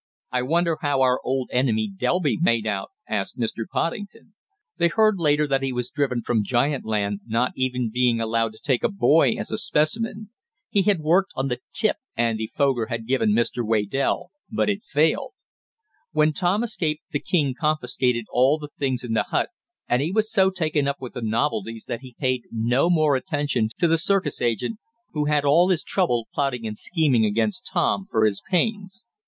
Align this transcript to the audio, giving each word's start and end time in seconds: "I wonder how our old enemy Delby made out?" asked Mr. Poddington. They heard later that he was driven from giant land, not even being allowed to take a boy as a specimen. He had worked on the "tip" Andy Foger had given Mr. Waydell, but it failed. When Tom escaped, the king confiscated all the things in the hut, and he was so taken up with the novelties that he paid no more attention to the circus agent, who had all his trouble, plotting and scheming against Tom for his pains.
"I 0.31 0.41
wonder 0.41 0.77
how 0.81 1.01
our 1.01 1.19
old 1.23 1.51
enemy 1.53 1.87
Delby 1.87 2.39
made 2.41 2.65
out?" 2.65 2.89
asked 3.07 3.37
Mr. 3.37 3.67
Poddington. 3.71 4.33
They 4.77 4.87
heard 4.87 5.19
later 5.19 5.45
that 5.45 5.61
he 5.61 5.71
was 5.71 5.91
driven 5.91 6.23
from 6.23 6.43
giant 6.43 6.85
land, 6.85 7.19
not 7.27 7.51
even 7.55 7.91
being 7.91 8.19
allowed 8.19 8.53
to 8.53 8.59
take 8.63 8.83
a 8.83 8.89
boy 8.89 9.33
as 9.35 9.51
a 9.51 9.59
specimen. 9.59 10.31
He 10.71 10.81
had 10.81 11.01
worked 11.01 11.29
on 11.35 11.49
the 11.49 11.59
"tip" 11.71 11.97
Andy 12.17 12.47
Foger 12.57 12.87
had 12.87 13.05
given 13.05 13.29
Mr. 13.31 13.63
Waydell, 13.63 14.31
but 14.49 14.71
it 14.71 14.81
failed. 14.87 15.33
When 16.13 16.33
Tom 16.33 16.63
escaped, 16.63 17.03
the 17.11 17.19
king 17.19 17.53
confiscated 17.53 18.25
all 18.31 18.57
the 18.57 18.69
things 18.79 19.03
in 19.03 19.13
the 19.13 19.25
hut, 19.29 19.49
and 19.87 20.01
he 20.01 20.11
was 20.11 20.31
so 20.31 20.49
taken 20.49 20.87
up 20.87 20.99
with 20.99 21.13
the 21.13 21.21
novelties 21.21 21.85
that 21.87 21.99
he 22.01 22.15
paid 22.19 22.45
no 22.51 22.89
more 22.89 23.15
attention 23.15 23.69
to 23.77 23.87
the 23.87 23.99
circus 23.99 24.41
agent, 24.41 24.79
who 25.13 25.25
had 25.25 25.45
all 25.45 25.69
his 25.69 25.83
trouble, 25.83 26.27
plotting 26.33 26.65
and 26.65 26.75
scheming 26.79 27.23
against 27.23 27.69
Tom 27.71 28.07
for 28.09 28.25
his 28.25 28.41
pains. 28.49 29.03